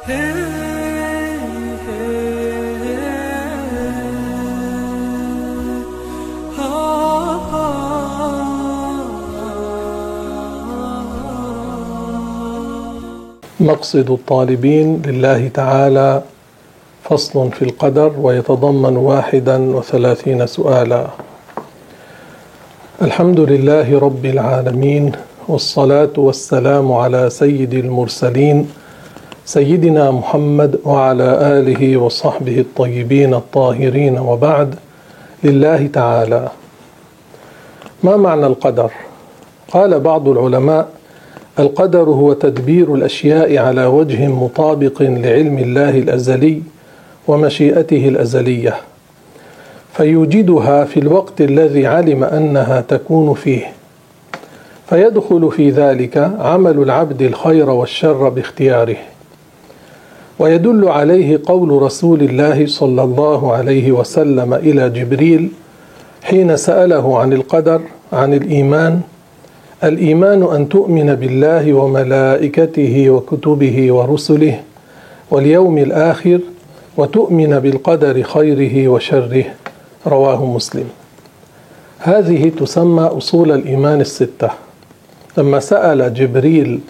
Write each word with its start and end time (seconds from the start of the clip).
مقصد 0.00 0.16
الطالبين 14.10 15.02
لله 15.06 15.48
تعالى 15.48 16.22
فصل 17.04 17.52
في 17.52 17.62
القدر 17.62 18.12
ويتضمن 18.20 18.96
واحدا 18.96 19.76
وثلاثين 19.76 20.46
سؤالا. 20.46 21.06
الحمد 23.02 23.40
لله 23.40 23.98
رب 23.98 24.24
العالمين 24.24 25.12
والصلاة 25.48 26.12
والسلام 26.16 26.92
على 26.92 27.30
سيد 27.30 27.74
المرسلين 27.74 28.79
سيدنا 29.50 30.10
محمد 30.10 30.80
وعلى 30.84 31.58
آله 31.58 31.96
وصحبه 31.96 32.60
الطيبين 32.60 33.34
الطاهرين 33.34 34.18
وبعد 34.18 34.74
لله 35.44 35.86
تعالى. 35.86 36.48
ما 38.02 38.16
معنى 38.16 38.46
القدر؟ 38.46 38.90
قال 39.72 40.00
بعض 40.00 40.28
العلماء 40.28 40.88
القدر 41.58 42.02
هو 42.02 42.32
تدبير 42.32 42.94
الأشياء 42.94 43.58
على 43.58 43.86
وجه 43.86 44.28
مطابق 44.28 45.02
لعلم 45.02 45.58
الله 45.58 45.98
الأزلي 45.98 46.62
ومشيئته 47.28 48.08
الأزلية 48.08 48.74
فيوجدها 49.92 50.84
في 50.84 51.00
الوقت 51.00 51.40
الذي 51.40 51.86
علم 51.86 52.24
أنها 52.24 52.80
تكون 52.80 53.34
فيه. 53.34 53.72
فيدخل 54.88 55.50
في 55.56 55.70
ذلك 55.70 56.32
عمل 56.38 56.78
العبد 56.78 57.22
الخير 57.22 57.70
والشر 57.70 58.28
باختياره. 58.28 58.96
ويدل 60.40 60.88
عليه 60.88 61.40
قول 61.46 61.82
رسول 61.82 62.22
الله 62.22 62.66
صلى 62.66 63.02
الله 63.02 63.52
عليه 63.52 63.92
وسلم 63.92 64.54
إلى 64.54 64.90
جبريل 64.90 65.48
حين 66.22 66.56
سأله 66.56 67.18
عن 67.18 67.32
القدر 67.32 67.80
عن 68.12 68.34
الإيمان 68.34 69.00
الإيمان 69.84 70.42
أن 70.42 70.68
تؤمن 70.68 71.14
بالله 71.14 71.72
وملائكته 71.72 73.10
وكتبه 73.10 73.92
ورسله 73.92 74.60
واليوم 75.30 75.78
الآخر 75.78 76.40
وتؤمن 76.96 77.58
بالقدر 77.58 78.22
خيره 78.22 78.88
وشره. 78.88 79.44
رواه 80.06 80.44
مسلم. 80.44 80.88
هذه 81.98 82.48
تسمى 82.48 83.02
أصول 83.02 83.52
الإيمان 83.52 84.00
الستة. 84.00 84.50
لما 85.38 85.60
سأل 85.60 86.14
جبريل 86.14 86.80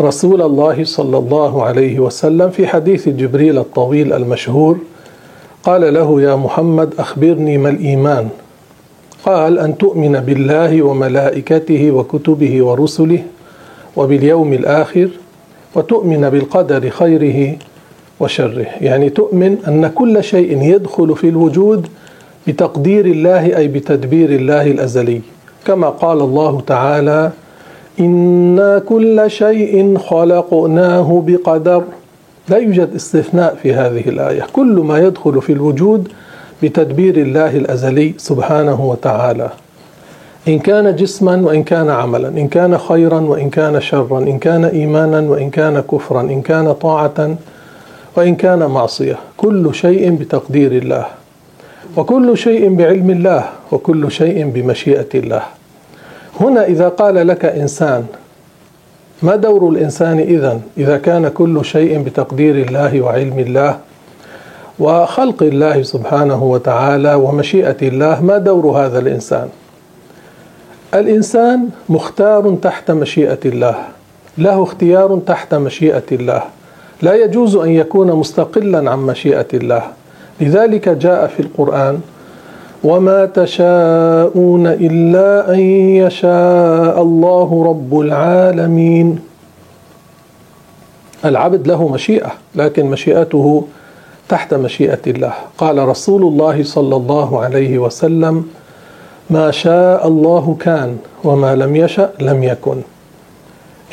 رسول 0.00 0.42
الله 0.42 0.84
صلى 0.84 1.18
الله 1.18 1.62
عليه 1.62 1.98
وسلم 2.00 2.50
في 2.50 2.66
حديث 2.66 3.08
جبريل 3.08 3.58
الطويل 3.58 4.12
المشهور 4.12 4.78
قال 5.64 5.94
له 5.94 6.22
يا 6.22 6.36
محمد 6.36 6.94
أخبرني 6.98 7.58
ما 7.58 7.68
الإيمان؟ 7.68 8.28
قال 9.24 9.58
أن 9.58 9.78
تؤمن 9.78 10.20
بالله 10.20 10.82
وملائكته 10.82 11.90
وكتبه 11.90 12.64
ورسله 12.64 13.22
وباليوم 13.96 14.52
الآخر 14.52 15.08
وتؤمن 15.74 16.30
بالقدر 16.30 16.90
خيره 16.90 17.56
وشره. 18.20 18.66
يعني 18.80 19.10
تؤمن 19.10 19.56
أن 19.68 19.86
كل 19.86 20.24
شيء 20.24 20.62
يدخل 20.62 21.16
في 21.16 21.28
الوجود 21.28 21.86
بتقدير 22.46 23.06
الله 23.06 23.56
أي 23.56 23.68
بتدبير 23.68 24.30
الله 24.30 24.66
الأزلي. 24.66 25.20
كما 25.66 25.88
قال 25.88 26.20
الله 26.20 26.60
تعالى 26.60 27.32
أنا 28.00 28.78
كل 28.78 29.24
شيء 29.26 29.98
خلقناه 29.98 31.22
بقدر. 31.26 31.82
لا 32.48 32.56
يوجد 32.56 32.94
استثناء 32.94 33.54
في 33.62 33.74
هذه 33.74 34.08
الآية. 34.08 34.46
كل 34.52 34.74
ما 34.84 34.98
يدخل 34.98 35.42
في 35.42 35.52
الوجود 35.52 36.08
بتدبير 36.62 37.16
الله 37.16 37.56
الأزلي 37.56 38.14
سبحانه 38.18 38.84
وتعالى. 38.84 39.48
إن 40.48 40.58
كان 40.58 40.96
جسما 40.96 41.36
وإن 41.46 41.62
كان 41.62 41.90
عملا 41.90 42.28
إن 42.28 42.48
كان 42.48 42.78
خيرا 42.78 43.20
وإن 43.20 43.50
كان 43.50 43.80
شرا 43.80 44.18
إن 44.18 44.38
كان 44.38 44.64
ايمانا 44.64 45.20
وإن 45.20 45.50
كان 45.50 45.80
كفرا 45.80 46.20
إن 46.20 46.42
كان 46.42 46.72
طاعه 46.72 47.36
وإن 48.16 48.34
كان 48.34 48.66
معصية. 48.66 49.18
كل 49.36 49.74
شيء 49.74 50.10
بتقدير 50.10 50.72
الله 50.72 51.06
وكل 51.96 52.38
شيء 52.38 52.74
بعلم 52.74 53.10
الله 53.10 53.44
وكل 53.72 54.10
شيء 54.10 54.46
بمشيئة 54.46 55.08
الله. 55.14 55.42
هنا 56.40 56.64
إذا 56.64 56.88
قال 56.88 57.26
لك 57.26 57.44
إنسان 57.44 58.06
ما 59.22 59.36
دور 59.36 59.68
الإنسان 59.68 60.18
اذا 60.18 60.60
إذا 60.78 60.98
كان 60.98 61.28
كل 61.28 61.64
شيء 61.64 62.02
بتقدير 62.02 62.54
الله 62.54 63.00
وعلم 63.00 63.38
الله 63.38 63.78
وخلق 64.78 65.42
الله 65.42 65.82
سبحانه 65.82 66.44
وتعالى 66.44 67.14
ومشيئة 67.14 67.76
الله 67.82 68.22
ما 68.22 68.38
دور 68.38 68.66
هذا 68.66 68.98
الإنسان؟ 68.98 69.48
الإنسان 70.94 71.68
مختار 71.88 72.56
تحت 72.62 72.90
مشيئة 72.90 73.38
الله 73.44 73.74
له 74.38 74.62
اختيار 74.62 75.20
تحت 75.26 75.54
مشيئة 75.54 76.02
الله 76.12 76.42
لا 77.02 77.14
يجوز 77.14 77.56
أن 77.56 77.70
يكون 77.70 78.12
مستقلا 78.12 78.90
عن 78.90 78.98
مشيئة 78.98 79.46
الله. 79.54 79.82
لذلك 80.40 80.88
جاء 80.88 81.26
في 81.26 81.40
القرآن 81.40 82.00
وما 82.84 83.26
تشاءون 83.26 84.66
الا 84.66 85.54
ان 85.54 85.60
يشاء 86.04 87.02
الله 87.02 87.64
رب 87.64 88.00
العالمين. 88.00 89.18
العبد 91.24 91.66
له 91.68 91.88
مشيئة 91.88 92.32
لكن 92.54 92.86
مشيئته 92.86 93.64
تحت 94.28 94.54
مشيئة 94.54 95.00
الله. 95.06 95.32
قال 95.58 95.88
رسول 95.88 96.22
الله 96.22 96.62
صلى 96.62 96.96
الله 96.96 97.40
عليه 97.40 97.78
وسلم 97.78 98.44
ما 99.30 99.50
شاء 99.50 100.08
الله 100.08 100.56
كان 100.60 100.96
وما 101.24 101.54
لم 101.54 101.76
يشأ 101.76 102.10
لم 102.20 102.42
يكن. 102.42 102.76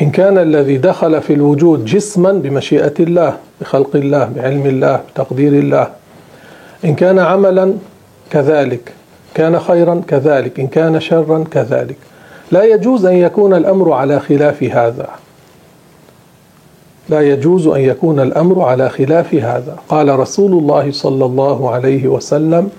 إن 0.02 0.12
كان 0.12 0.38
الذي 0.38 0.78
دخل 0.78 1.22
في 1.22 1.34
الوجود 1.34 1.86
جسما 1.86 2.32
بمشيئة 2.32 2.94
الله 3.00 3.34
بخلق 3.62 3.96
الله 3.96 4.30
بعلم 4.36 4.66
الله 4.66 5.00
بتقدير 5.14 5.54
الله. 5.54 5.88
إن 6.86 6.96
كان 6.96 7.20
عملا 7.20 7.74
كذلك. 8.32 8.94
كان 9.34 9.60
خيرا 9.60 10.02
كذلك. 10.08 10.60
إن 10.60 10.68
كان 10.68 11.00
شرا 11.00 11.44
كذلك. 11.52 11.98
لا 12.52 12.64
يجوز 12.64 13.06
أن 13.06 13.16
يكون 13.16 13.54
الأمر 13.54 13.94
على 13.94 14.20
خلاف 14.20 14.64
هذا. 14.64 15.10
لا 17.10 17.22
يجوز 17.22 17.68
أن 17.68 17.82
يكون 17.82 18.20
الأمر 18.20 18.62
على 18.62 18.90
خلاف 18.90 19.36
هذا. 19.36 19.76
قال 19.90 20.20
رسول 20.20 20.52
الله 20.52 20.92
صلى 20.92 21.26
الله 21.26 21.72
عليه 21.72 22.08
وسلم 22.08 22.70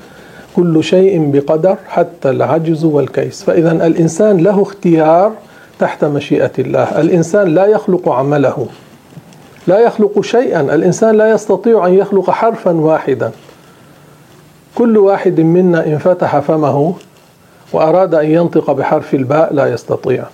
كل 0.56 0.84
شيء 0.84 1.30
بقدر 1.30 1.76
حتى 1.88 2.30
العجز 2.30 2.84
والكيس. 2.84 3.42
فاذا 3.42 3.72
الإنسان 3.72 4.36
له 4.36 4.62
اختيار 4.62 5.32
تحت 5.78 6.04
مشيئة 6.04 6.52
الله. 6.58 7.00
الإنسان 7.00 7.54
لا 7.54 7.66
يخلق 7.66 8.08
عمله. 8.08 8.66
لا 9.66 9.78
يخلق 9.78 10.20
شيئا. 10.20 10.60
الإنسان 10.60 11.16
لا 11.16 11.30
يستطيع 11.30 11.86
أن 11.86 11.94
يخلق 11.94 12.30
حرفا 12.30 12.72
واحدا. 12.72 13.30
كل 14.74 14.98
واحد 14.98 15.40
منا 15.40 15.86
إن 15.86 15.98
فتح 15.98 16.38
فمه 16.38 16.94
وأراد 17.72 18.14
أن 18.14 18.30
ينطق 18.30 18.72
بحرف 18.72 19.14
الباء 19.14 19.54
لا 19.54 19.66
يستطيع. 19.66 20.24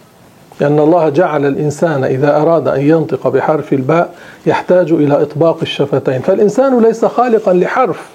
لأن 0.60 0.78
الله 0.78 1.08
جعل 1.08 1.46
الإنسان 1.46 2.04
إذا 2.04 2.36
أراد 2.36 2.68
أن 2.68 2.80
ينطق 2.80 3.28
بحرف 3.28 3.72
الباء 3.72 4.14
يحتاج 4.46 4.92
إلى 4.92 5.22
إطباق 5.22 5.58
الشفتين. 5.62 6.20
فالإنسان 6.20 6.82
ليس 6.82 7.04
خالقا 7.04 7.52
لحرف 7.52 8.08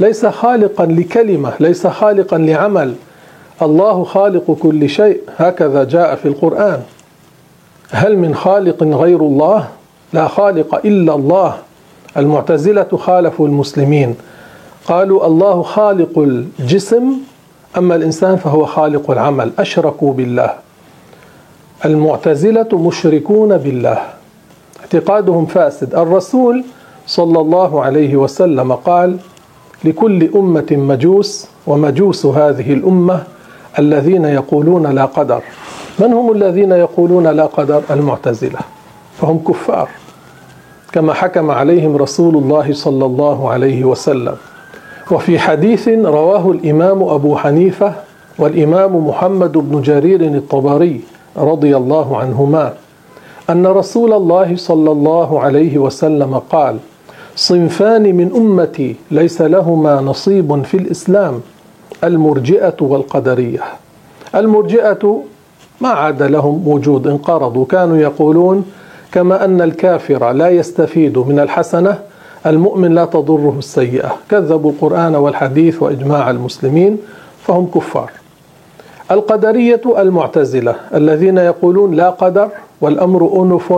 ليس 0.00 0.26
خالقا 0.26 0.86
لكلمة 0.86 1.52
ليس 1.60 1.86
خالقا 1.86 2.38
لعمل. 2.38 2.94
الله 3.62 4.04
خالق 4.04 4.56
كل 4.62 4.88
شيء. 4.88 5.20
هكذا 5.36 5.84
جاء 5.84 6.14
في 6.14 6.28
القرآن. 6.28 6.82
هل 7.90 8.18
من 8.18 8.34
خالق 8.34 8.82
غير 8.82 9.20
الله؟ 9.20 9.68
لا 10.12 10.28
خالق 10.28 10.74
إلا 10.74 11.14
الله. 11.14 11.56
المعتزلة 12.16 12.88
خالفوا 12.96 13.46
المسلمين. 13.46 14.14
قالوا 14.86 15.26
الله 15.26 15.62
خالق 15.62 16.18
الجسم 16.18 17.04
أما 17.78 17.94
الإنسان 17.94 18.36
فهو 18.36 18.66
خالق 18.66 19.10
العمل. 19.10 19.50
أشركوا 19.58 20.12
بالله. 20.12 20.50
المعتزلة 21.84 22.68
مشركون 22.72 23.56
بالله. 23.58 23.98
اعتقادهم 24.80 25.46
فاسد. 25.46 25.94
الرسول 25.94 26.64
صلى 27.06 27.40
الله 27.40 27.82
عليه 27.82 28.16
وسلم 28.16 28.72
قال 28.72 29.16
لكل 29.84 30.30
أمة 30.34 30.66
مجوس 30.70 31.46
ومجوس 31.66 32.26
هذه 32.26 32.72
الأمة 32.72 33.22
الذين 33.78 34.24
يقولون 34.24 34.86
لا 34.86 35.04
قدر. 35.04 35.42
من 35.98 36.12
هم 36.12 36.32
الذين 36.32 36.72
يقولون 36.72 37.26
لا 37.26 37.46
قدر؟ 37.46 37.82
المعتزلة. 37.90 38.58
فهم 39.20 39.38
كفار. 39.38 39.88
كما 40.92 41.12
حكم 41.14 41.50
عليهم 41.50 41.96
رسول 41.96 42.36
الله 42.36 42.72
صلى 42.72 43.04
الله 43.04 43.50
عليه 43.50 43.84
وسلم. 43.84 44.36
وفي 45.12 45.38
حديث 45.38 45.88
رواه 45.88 46.50
الإمام 46.50 47.02
أبو 47.02 47.36
حنيفة 47.36 47.92
والإمام 48.38 49.06
محمد 49.08 49.52
بن 49.52 49.82
جرير 49.82 50.20
الطبري 50.20 51.00
رضي 51.36 51.76
الله 51.76 52.16
عنهما 52.16 52.72
أن 53.50 53.66
رسول 53.66 54.12
الله 54.12 54.56
صلى 54.56 54.90
الله 54.92 55.40
عليه 55.40 55.78
وسلم 55.78 56.34
قال: 56.38 56.76
صنفان 57.36 58.16
من 58.16 58.30
أمتي 58.36 58.96
ليس 59.10 59.42
لهما 59.42 60.00
نصيب 60.00 60.62
في 60.62 60.76
الإسلام 60.76 61.40
المرجئة 62.04 62.76
والقدرية. 62.80 63.60
المرجئة 64.34 65.22
ما 65.80 65.88
عاد 65.88 66.22
لهم 66.22 66.68
وجود 66.68 67.06
انقرضوا 67.06 67.64
كانوا 67.66 67.96
يقولون 67.96 68.64
كما 69.12 69.44
أن 69.44 69.60
الكافر 69.60 70.32
لا 70.32 70.48
يستفيد 70.48 71.18
من 71.18 71.38
الحسنة 71.40 71.98
المؤمن 72.46 72.94
لا 72.94 73.04
تضره 73.04 73.54
السيئة. 73.58 74.16
كذبوا 74.30 74.70
القرآن 74.70 75.14
والحديث 75.14 75.82
وإجماع 75.82 76.30
المسلمين 76.30 76.98
فهم 77.46 77.66
كفار. 77.74 78.10
القدرية 79.10 79.80
المعتزلة 79.98 80.74
الذين 80.94 81.38
يقولون 81.38 81.94
لا 81.94 82.10
قدر 82.10 82.48
والأمر 82.80 83.42
أنف 83.42 83.74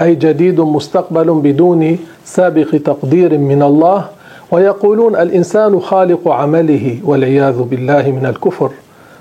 أي 0.00 0.14
جديد 0.14 0.60
مستقبل 0.60 1.34
بدون 1.34 1.98
سابق 2.24 2.70
تقدير 2.84 3.38
من 3.38 3.62
الله 3.62 4.04
ويقولون 4.50 5.16
الإنسان 5.16 5.80
خالق 5.80 6.28
عمله 6.28 6.98
والعياذ 7.04 7.62
بالله 7.62 8.10
من 8.10 8.26
الكفر 8.26 8.70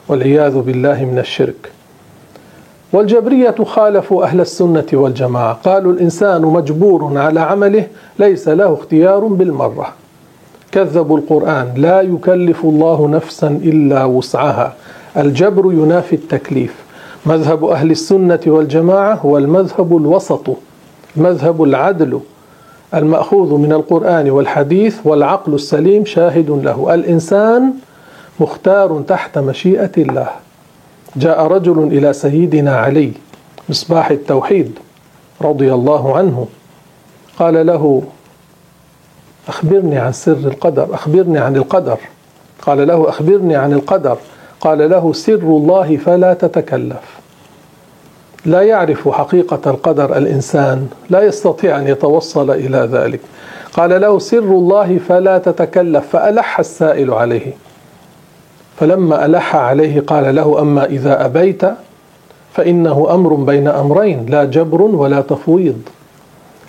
والعياذ 0.07 0.59
بالله 0.59 1.05
من 1.05 1.19
الشرك. 1.19 1.80
والجبرية 2.93 3.55
خالفوا 3.63 4.23
أهل 4.23 4.41
السنة 4.41 4.85
والجماعة. 4.93 5.53
قالوا 5.53 5.93
الإنسان 5.93 6.41
مجبور 6.41 7.17
على 7.17 7.39
عمله 7.39 7.87
ليس 8.19 8.47
له 8.47 8.73
اختيار 8.73 9.19
بالمرة. 9.19 9.87
كذبوا 10.71 11.17
القرآن 11.17 11.73
لا 11.77 12.01
يكلف 12.01 12.63
الله 12.65 13.07
نفسا 13.07 13.47
إلا 13.47 14.05
وسعها. 14.05 14.73
الجبر 15.17 15.73
ينافي 15.73 16.15
التكليف. 16.15 16.75
مذهب 17.25 17.65
أهل 17.65 17.91
السنة 17.91 18.39
والجماعة 18.47 19.13
هو 19.13 19.37
المذهب 19.37 19.97
الوسط 19.97 20.49
المذهب 21.17 21.63
العدل. 21.63 22.19
المأخوذ 22.93 23.57
من 23.57 23.73
القرآن 23.73 24.29
والحديث 24.29 24.99
والعقل 25.03 25.53
السليم 25.53 26.05
شاهد 26.05 26.49
له. 26.49 26.93
الإنسان 26.93 27.73
مختار 28.39 29.03
تحت 29.07 29.37
مشيئة 29.37 29.91
الله. 29.97 30.27
جاء 31.15 31.47
رجل 31.47 31.83
إلى 31.83 32.13
سيدنا 32.13 32.77
علي 32.77 33.11
مصباح 33.69 34.11
التوحيد 34.11 34.79
رضي 35.41 35.73
الله 35.73 36.17
عنه. 36.17 36.47
قال 37.39 37.65
له 37.65 38.03
أخبرني 39.47 39.97
عن 39.97 40.11
سر 40.11 40.31
القدر 40.31 40.95
أخبرني 40.95 41.39
عن 41.39 41.55
القدر. 41.55 41.97
قال 42.61 42.87
له 42.87 43.09
أخبرني 43.09 43.55
عن 43.55 43.73
القدر. 43.73 44.17
قال 44.61 44.89
له 44.89 45.13
سر 45.13 45.33
الله 45.33 45.97
فلا 45.97 46.33
تتكلف. 46.33 47.21
لا 48.45 48.61
يعرف 48.61 49.09
حقيقة 49.09 49.71
القدر 49.71 50.17
الإنسان 50.17 50.87
لا 51.09 51.21
يستطيع 51.21 51.77
أن 51.77 51.87
يتوصل 51.87 52.51
إلى 52.51 52.89
ذلك. 52.91 53.19
قال 53.73 54.01
له 54.01 54.19
سر 54.19 54.39
الله 54.39 54.97
فلا 54.97 55.37
تتكلف. 55.37 56.07
فألح 56.07 56.59
السائل 56.59 57.11
عليه. 57.11 57.53
فلما 58.81 59.25
ألح 59.25 59.55
عليه 59.55 59.99
قال 59.99 60.35
له 60.35 60.61
أما 60.61 60.85
إذا 60.85 61.25
أبيت 61.25 61.61
فإنه 62.53 63.07
أمر 63.13 63.33
بين 63.33 63.67
أمرين 63.67 64.25
لا 64.25 64.45
جبر 64.45 64.81
ولا 64.81 65.21
تفويض. 65.21 65.81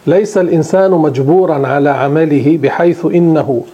ليس 0.07 0.39
الإنسان 0.39 0.91
مجبورا 0.91 1.67
على 1.67 1.91
عمله 1.91 2.59
بحيث 2.63 3.07
إنه 3.07 3.65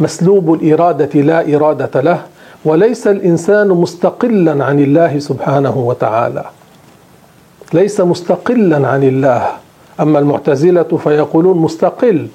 مسلوب 0.00 0.54
الإرادة 0.54 1.20
لا 1.20 1.56
إرادة 1.56 2.00
له 2.00 2.20
وليس 2.64 3.06
الإنسان 3.06 3.68
مستقلا 3.68 4.64
عن 4.64 4.78
الله 4.78 5.18
سبحانه 5.18 5.78
وتعالى. 5.78 6.44
ليس 7.74 8.00
مستقلا 8.00 8.88
عن 8.88 9.02
الله. 9.02 9.46
أما 10.00 10.18
المعتزلة 10.18 10.82
فيقولون 10.82 11.58
مستقل. 11.58 12.26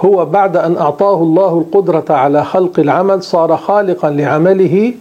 هو 0.00 0.24
بعد 0.24 0.56
أن 0.56 0.76
أعطاه 0.76 1.14
الله 1.14 1.58
القدرة 1.58 2.04
على 2.10 2.44
خلق 2.44 2.80
العمل 2.80 3.22
صار 3.22 3.56
خالقا 3.56 4.10
لعمله 4.10 4.94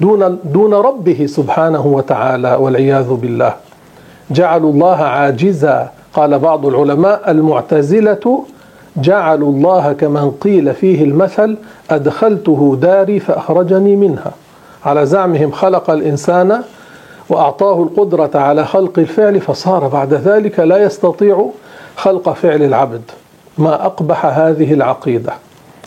دون 0.00 0.38
دون 0.44 0.74
ربه 0.74 1.26
سبحانه 1.26 1.86
وتعالى 1.86 2.54
والعياذ 2.54 3.14
بالله. 3.14 3.54
جعلوا 4.30 4.72
الله 4.72 4.96
عاجزا. 4.96 5.90
قال 6.14 6.38
بعض 6.38 6.66
العلماء 6.66 7.30
المعتزلة 7.30 8.44
جعلوا 8.96 9.52
الله 9.52 9.92
كمن 9.92 10.30
قيل 10.30 10.74
فيه 10.74 11.04
المثل 11.04 11.56
أدخلته 11.90 12.78
داري 12.82 13.20
فأخرجني 13.20 13.96
منها. 13.96 14.32
على 14.84 15.06
زعمهم 15.06 15.50
خلق 15.50 15.90
الإنسان 15.90 16.62
وأعطاه 17.28 17.82
القدرة 17.82 18.30
على 18.34 18.64
خلق 18.64 18.98
الفعل 18.98 19.40
فصار 19.40 19.88
بعد 19.88 20.14
ذلك 20.14 20.60
لا 20.60 20.82
يستطيع 20.82 21.50
خلق 21.96 22.32
فعل 22.32 22.62
العبد. 22.62 23.02
ما 23.60 23.86
أقبح 23.86 24.26
هذه 24.26 24.72
العقيدة. 24.72 25.32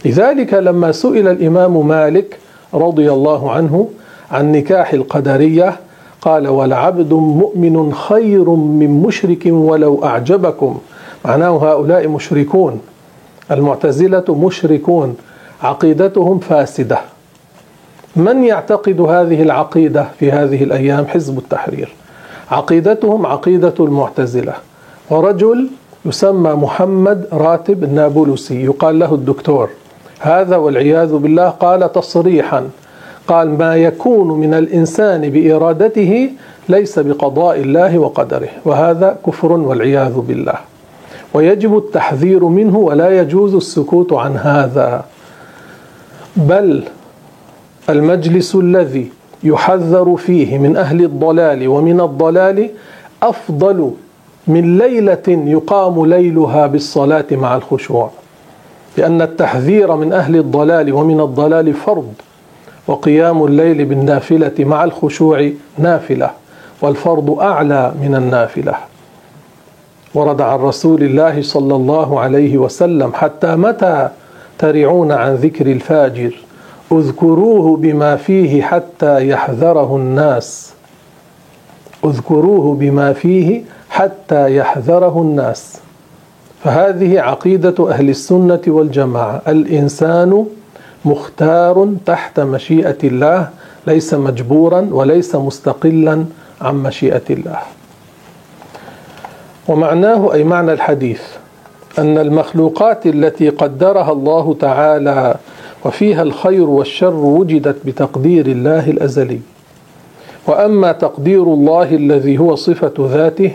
لذلك 0.05 0.53
لما 0.53 0.91
سئل 0.91 1.27
الإمام 1.27 1.87
مالك 1.87 2.37
رضي 2.73 3.11
الله 3.11 3.51
عنه 3.51 3.89
عن 4.31 4.51
نكاح 4.51 4.93
القدرية 4.93 5.75
قال 6.21 6.47
والعبد 6.47 7.13
مؤمن 7.13 7.93
خير 7.93 8.49
من 8.49 9.03
مشرك 9.03 9.43
ولو 9.45 10.05
أعجبكم. 10.05 10.77
معناه 11.25 11.49
هؤلاء 11.49 12.07
مشركون. 12.07 12.81
المعتزلة 13.51 14.25
مشركون. 14.29 15.15
عقيدتهم 15.63 16.39
فاسدة. 16.39 16.99
من 18.15 18.43
يعتقد 18.43 19.01
هذه 19.01 19.41
العقيدة 19.41 20.07
في 20.19 20.31
هذه 20.31 20.63
الأيام؟ 20.63 21.05
حزب 21.05 21.37
التحرير. 21.37 21.93
عقيدتهم 22.51 23.25
عقيدة 23.25 23.73
المعتزلة. 23.79 24.53
ورجل 25.09 25.67
يسمى 26.05 26.51
محمد 26.51 27.27
راتب 27.33 27.83
النابلسي 27.83 28.63
يقال 28.63 28.99
له 28.99 29.15
الدكتور. 29.15 29.69
هذا 30.19 30.55
والعياذ 30.55 31.15
بالله 31.15 31.49
قال 31.49 31.91
تصريحا. 31.91 32.69
قال 33.27 33.57
ما 33.57 33.75
يكون 33.75 34.39
من 34.39 34.53
الإنسان 34.53 35.29
بإرادته 35.29 36.29
ليس 36.69 36.99
بقضاء 36.99 37.59
الله 37.59 37.97
وقدره. 37.97 38.49
وهذا 38.65 39.17
كفر 39.25 39.51
والعياذ 39.51 40.19
بالله. 40.19 40.55
ويجب 41.33 41.77
التحذير 41.77 42.45
منه 42.45 42.77
ولا 42.77 43.21
يجوز 43.21 43.55
السكوت 43.55 44.13
عن 44.13 44.37
هذا. 44.37 45.05
بل 46.35 46.83
المجلس 47.89 48.55
الذي 48.55 49.09
يحذر 49.43 50.15
فيه 50.15 50.57
من 50.57 50.77
أهل 50.77 51.03
الضلال 51.03 51.67
ومن 51.67 52.01
الضلال 52.01 52.69
أفضل 53.23 53.91
من 54.47 54.77
ليلة 54.77 55.23
يقام 55.27 56.05
ليلها 56.05 56.67
بالصلاة 56.67 57.25
مع 57.31 57.55
الخشوع 57.55 58.09
لأن 58.97 59.21
التحذير 59.21 59.95
من 59.95 60.13
أهل 60.13 60.35
الضلال 60.35 60.93
ومن 60.93 61.19
الضلال 61.19 61.73
فرض 61.73 62.13
وقيام 62.87 63.43
الليل 63.45 63.85
بالنافلة 63.85 64.53
مع 64.59 64.83
الخشوع 64.83 65.49
نافلة 65.77 66.31
والفرض 66.81 67.39
أعلى 67.39 67.93
من 68.01 68.15
النافلة. 68.15 68.75
ورد 70.13 70.41
عن 70.41 70.59
رسول 70.59 71.03
الله 71.03 71.41
صلى 71.41 71.75
الله 71.75 72.19
عليه 72.19 72.57
وسلم 72.57 73.11
حتى 73.13 73.55
متى 73.55 74.09
ترعون 74.59 75.11
عن 75.11 75.35
ذكر 75.35 75.65
الفاجر 75.65 76.35
اذكروه 76.91 77.77
بما 77.77 78.15
فيه 78.15 78.61
حتى 78.61 79.29
يحذره 79.29 79.95
الناس. 79.95 80.73
اذكروه 82.05 82.75
بما 82.75 83.13
فيه 83.13 83.61
حتى 83.93 84.55
يحذره 84.55 85.21
الناس. 85.21 85.79
فهذه 86.63 87.19
عقيدة 87.19 87.89
أهل 87.89 88.09
السنة 88.09 88.61
والجماعة. 88.67 89.41
الإنسان 89.47 90.45
مختار 91.05 91.93
تحت 92.05 92.39
مشيئة 92.39 92.97
الله 93.03 93.49
ليس 93.87 94.13
مجبورا 94.13 94.87
وليس 94.91 95.35
مستقلا 95.35 96.25
عن 96.61 96.75
مشيئة 96.75 97.21
الله. 97.29 97.59
ومعناه 99.67 100.33
أي 100.33 100.43
معنى 100.43 100.73
الحديث؟ 100.73 101.21
أن 101.99 102.17
المخلوقات 102.17 103.05
التي 103.07 103.49
قدرها 103.49 104.11
الله 104.11 104.55
تعالى 104.59 105.35
وفيها 105.85 106.21
الخير 106.21 106.69
والشر 106.69 107.15
وجدت 107.15 107.85
بتقدير 107.85 108.45
الله 108.45 108.89
الأزلي. 108.89 109.39
وأما 110.47 110.91
تقدير 110.91 111.43
الله 111.43 111.95
الذي 111.95 112.37
هو 112.37 112.55
صفة 112.55 112.93
ذاته 112.99 113.51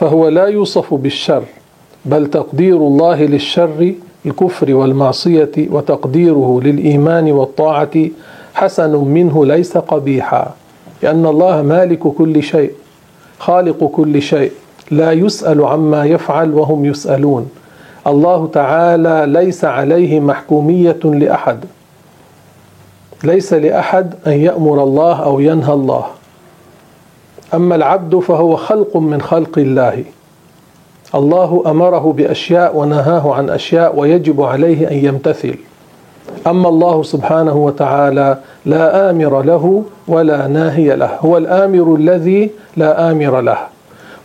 فهو 0.00 0.28
لا 0.28 0.46
يوصف 0.46 0.94
بالشر 0.94 1.42
بل 2.04 2.26
تقدير 2.26 2.76
الله 2.76 3.24
للشر 3.24 3.94
الكفر 4.26 4.74
والمعصية 4.74 5.50
وتقديره 5.58 6.60
للإيمان 6.64 7.32
والطاعة 7.32 7.90
حسن 8.54 8.96
منه 8.96 9.46
ليس 9.46 9.76
قبيحا. 9.78 10.54
لأن 11.02 11.26
الله 11.26 11.62
مالك 11.62 11.98
كل 11.98 12.42
شيء 12.42 12.72
خالق 13.38 13.84
كل 13.84 14.22
شيء 14.22 14.52
لا 14.90 15.12
يسأل 15.12 15.64
عما 15.64 16.04
يفعل 16.04 16.54
وهم 16.54 16.84
يسألون. 16.84 17.50
الله 18.06 18.46
تعالى 18.52 19.24
ليس 19.28 19.64
عليه 19.64 20.20
محكومية 20.20 21.00
لأحد. 21.04 21.64
ليس 23.24 23.52
لأحد 23.52 24.14
أن 24.26 24.32
يأمر 24.32 24.82
الله 24.82 25.22
أو 25.22 25.40
ينهى 25.40 25.72
الله. 25.72 26.04
أما 27.54 27.74
العبد 27.74 28.18
فهو 28.18 28.56
خلق 28.56 28.96
من 28.96 29.20
خلق 29.20 29.58
الله. 29.58 30.04
الله 31.14 31.62
أمره 31.66 32.12
بأشياء 32.12 32.76
ونهاه 32.76 33.34
عن 33.34 33.50
أشياء 33.50 33.98
ويجب 33.98 34.42
عليه 34.42 34.90
أن 34.90 34.96
يمتثل. 34.96 35.54
أما 36.46 36.68
الله 36.68 37.02
سبحانه 37.02 37.56
وتعالى 37.56 38.38
لا 38.66 39.10
آمر 39.10 39.42
له 39.42 39.82
ولا 40.08 40.46
ناهي 40.46 40.96
له. 40.96 41.10
هو 41.20 41.36
الآمر 41.36 41.94
الذي 41.94 42.50
لا 42.76 43.10
آمر 43.10 43.40
له. 43.40 43.58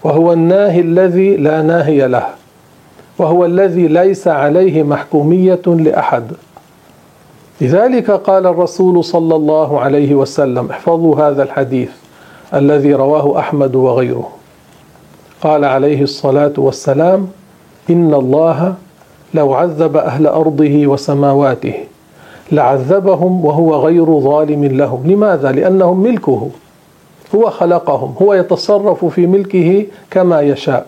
وهو 0.04 0.34
الناهي 0.34 0.82
الذي 0.82 1.38
لا 1.38 1.62
ناهي 1.62 2.08
له. 2.08 2.26
وهو 3.18 3.46
الذي 3.46 3.88
ليس 3.88 4.28
عليه 4.28 4.84
محكومية 4.84 5.62
لأحد. 5.66 6.32
لذلك 7.62 8.12
قال 8.12 8.48
الرسول 8.48 9.04
صلى 9.04 9.36
الله 9.36 9.80
عليه 9.80 10.16
وسلم 10.16 10.70
احفظوا 10.70 11.16
هذا 11.16 11.44
الحديث. 11.44 11.90
الذي 12.54 12.94
رواه 12.94 13.40
أحمد 13.40 13.76
وغيره. 13.76 14.30
قال 15.42 15.66
عليه 15.66 16.02
الصلاة 16.02 16.54
والسلام 16.58 17.28
إن 17.90 18.14
الله 18.14 18.74
لو 19.34 19.54
عذب 19.54 19.98
أهل 19.98 20.28
أرضه 20.28 20.88
وسماواته 20.88 21.74
لعذبهم 22.52 23.46
وهو 23.46 23.76
غير 23.76 24.20
ظالم 24.20 24.66
لهم. 24.66 25.12
لماذا؟ 25.12 25.52
لأنهم 25.52 26.04
ملكه. 26.04 26.50
هو 27.36 27.50
خلقهم 27.50 28.16
هو 28.22 28.34
يتصرف 28.34 29.06
في 29.06 29.28
ملكه 29.28 29.86
كما 30.12 30.42
يشاء. 30.42 30.86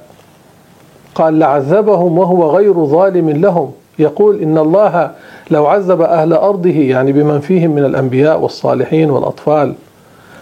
قال 1.16 1.40
لعذبهم 1.40 2.18
وهو 2.18 2.52
غير 2.58 2.86
ظالم 2.86 3.30
لهم. 3.30 3.72
يقول 4.00 4.42
إن 4.42 4.58
الله 4.58 5.12
لو 5.52 5.66
عذب 5.66 6.02
أهل 6.02 6.34
أرضه 6.34 6.70
يعني 6.70 7.12
بمن 7.12 7.40
فيهم 7.40 7.72
من 7.72 7.86
الأنبياء 7.86 8.40
والصالحين 8.40 9.12
والأطفال 9.12 9.74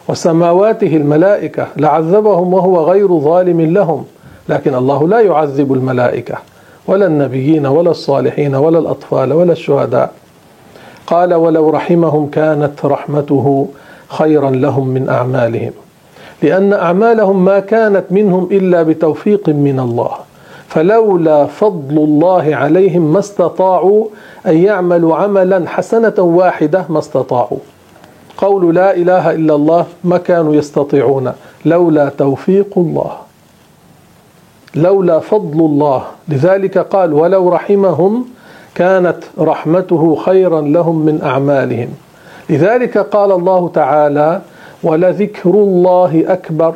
وسماواته 0.08 0.98
الملائكة 0.98 1.68
لعذبهم 1.78 2.54
وهو 2.54 2.92
غير 2.92 3.20
ظالم 3.20 3.62
لهم. 3.62 4.06
لكن 4.50 4.76
الله 4.76 5.08
لا 5.08 5.20
يعذب 5.20 5.74
الملائكة 5.74 6.36
ولا 6.88 7.06
النبيين 7.06 7.66
ولا 7.66 7.92
الصالحين 7.92 8.56
ولا 8.56 8.80
الأطفال 8.80 9.34
ولا 9.34 9.52
الشهداء. 9.52 10.12
قال 11.08 11.34
ولو 11.34 11.70
رحمهم 11.70 12.30
كانت 12.30 12.86
رحمته 12.86 13.68
خيرا 14.08 14.50
لهم 14.50 14.88
من 14.88 15.10
أعمالهم 15.10 15.72
لأن 16.42 16.74
أعمالهم 16.74 17.46
ما 17.46 17.60
كانت 17.60 18.04
منهم 18.12 18.48
إلا 18.52 18.84
بتوفيق 18.84 19.50
من 19.50 19.80
الله. 19.80 20.12
فلولا 20.68 21.46
فضل 21.46 21.98
الله 21.98 22.56
عليهم 22.56 23.14
ما 23.14 23.20
استطاعوا 23.20 24.06
أن 24.48 24.58
يعملوا 24.58 25.16
عملا 25.16 25.68
حسنة 25.68 26.14
واحدة 26.18 26.86
ما 26.90 27.00
استطاعوا. 27.00 27.58
قول 28.38 28.75
لا 28.75 28.96
إله 28.96 29.32
إلا 29.32 29.56
الله 29.56 29.86
ما 30.04 30.18
كانوا 30.18 30.56
يستطيعون 30.56 31.34
لولا 31.65 32.10
توفيق 32.10 32.74
الله 32.77 33.12
لولا 34.75 35.20
فضل 35.20 35.60
الله. 35.60 36.04
لذلك 36.27 36.77
قال 36.77 37.13
ولو 37.13 37.50
رحمهم 37.50 38.25
كانت 38.75 39.18
رحمته 39.39 40.15
خيرا 40.15 40.62
لهم 40.62 41.06
من 41.06 41.22
أعمالهم. 41.22 41.89
لذلك 42.50 42.98
قال 42.98 43.32
الله 43.32 43.70
تعالى 43.74 44.42
ولذكر 44.84 45.50
الله 45.50 46.24
أكبر. 46.27 46.74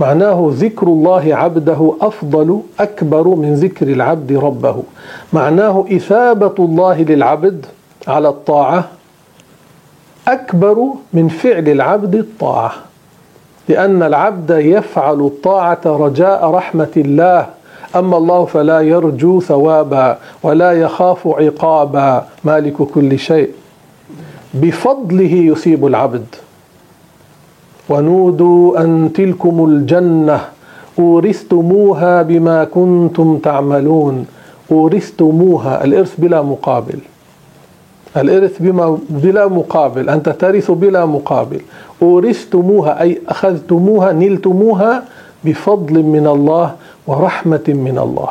معناه 0.00 0.50
ذكر 0.52 0.86
الله 0.86 1.34
عبده 1.34 1.94
أفضل 2.00 2.60
أكبر 2.80 3.28
من 3.28 3.54
ذكر 3.54 3.88
العبد 3.88 4.32
ربه. 4.32 4.82
معناه 5.32 5.84
إثابة 5.92 6.54
الله 6.58 7.02
للعبد 7.02 7.66
على 8.08 8.28
الطاعة 8.28 8.84
أكبر 10.28 10.88
من 11.12 11.28
فعل 11.28 11.68
العبد 11.68 12.14
الطاعة 12.14 12.72
لأن 13.68 14.02
العبد 14.02 14.50
يفعل 14.50 15.20
الطاعة 15.20 15.80
رجاء 15.86 16.50
رحمة 16.50 16.92
الله 16.96 17.46
أما 17.96 18.16
الله 18.16 18.44
فلا 18.44 18.80
يرجو 18.80 19.40
ثوابا 19.40 20.18
ولا 20.42 20.72
يخاف 20.72 21.28
عقابا 21.28 22.26
مالك 22.44 22.76
كل 22.76 23.18
شيء. 23.18 23.50
بفضله 24.54 25.32
يثيب 25.32 25.86
العبد. 25.86 26.26
ونودوا 27.88 28.80
أن 28.80 29.10
تلكم 29.14 29.64
الجنة 29.64 30.40
أورثتموها 30.98 32.22
بما 32.22 32.64
كنتم 32.64 33.38
تعملون 33.38 34.26
أورثتموها 34.72 35.84
الإرث 35.84 36.14
بلا 36.18 36.42
مقابل. 36.42 36.98
الإرث 38.16 38.62
بما 38.62 38.98
بلا 39.08 39.48
مقابل. 39.48 40.08
أنت 40.08 40.28
ترث 40.28 40.70
بلا 40.70 41.06
مقابل. 41.06 41.60
أورثتموها 42.02 43.02
أي 43.02 43.20
أخذتموها 43.28 44.12
نلتموها 44.12 45.04
بفضل 45.44 46.02
من 46.02 46.26
الله 46.26 46.74
ورحمة 47.06 47.66
من 47.68 47.98
الله. 47.98 48.28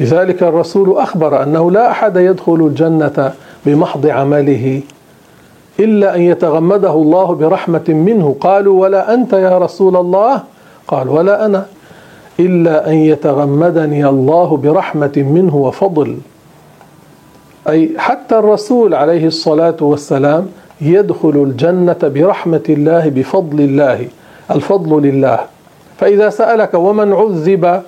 لذلك 0.00 0.42
الرسول 0.42 0.98
أخبر 0.98 1.42
أنه 1.42 1.70
لا 1.70 1.90
أحد 1.90 2.16
يدخل 2.16 2.54
الجنة 2.54 3.32
بمحض 3.66 4.06
عمله 4.06 4.80
إلا 5.80 6.16
أن 6.16 6.20
يتغمده 6.20 6.92
الله 6.92 7.34
برحمة 7.34 7.84
منه. 7.88 8.36
قالوا 8.40 8.80
ولا 8.82 9.14
أنت 9.14 9.32
يا 9.32 9.58
رسول 9.58 9.96
الله؟ 9.96 10.42
قال 10.88 11.08
ولا 11.08 11.46
أنا. 11.46 11.66
إلا 12.40 12.90
أن 12.90 12.94
يتغمدني 12.94 14.08
الله 14.08 14.56
برحمة 14.56 15.12
منه 15.16 15.56
وفضل. 15.56 16.16
أي 17.68 17.90
حتى 17.98 18.38
الرسول 18.38 18.94
عليه 18.94 19.26
الصلاة 19.26 19.76
والسلام 19.80 20.46
يدخل 20.80 21.30
الجنة 21.30 21.96
برحمة 22.02 22.62
الله 22.68 23.08
بفضل 23.08 23.60
الله 23.60 24.06
الفضل 24.50 25.02
لله. 25.02 25.38
فإذا 25.98 26.30
سألك 26.30 26.74
ومن 26.74 27.12
عذب 27.12 27.82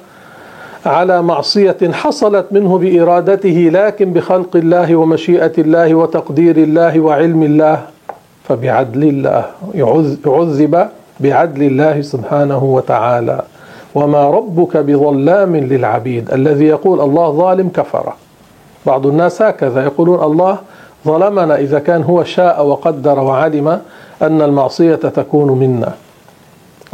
على 0.86 1.22
معصية 1.22 1.76
حصلت 1.92 2.46
منه 2.50 2.78
بإرادته 2.78 3.70
لكن 3.72 4.12
بخلق 4.12 4.56
الله 4.56 4.96
ومشيئة 4.96 5.52
الله 5.58 5.94
وتقدير 5.94 6.56
الله 6.56 7.00
وعلم 7.00 7.42
الله 7.42 7.80
فبعدل 8.48 9.02
الله 9.02 9.44
يعذب 9.74 10.88
بعدل 11.20 11.62
الله 11.62 12.00
سبحانه 12.00 12.64
وتعالى. 12.64 13.42
وما 13.94 14.30
ربك 14.30 14.76
بظلام 14.76 15.56
للعبيد 15.56 16.30
الذي 16.30 16.64
يقول 16.64 17.00
الله 17.00 17.30
ظالم 17.30 17.68
كفره. 17.68 18.27
بعض 18.88 19.06
الناس 19.06 19.42
هكذا 19.42 19.80
يقولون 19.84 20.22
الله 20.22 20.58
ظلمنا 21.06 21.54
إذا 21.56 21.78
كان 21.78 22.02
هو 22.02 22.24
شاء 22.24 22.66
وقدر 22.66 23.18
وعلم 23.18 23.68
أن 24.22 24.42
المعصية 24.42 24.94
تكون 24.94 25.48
منا. 25.58 25.92